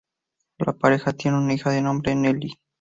La 0.57 0.73
pareja 0.73 1.13
tiene 1.13 1.37
una 1.37 1.53
hija 1.53 1.69
de 1.69 1.83
nombre 1.83 2.15
Nellie. 2.15 2.57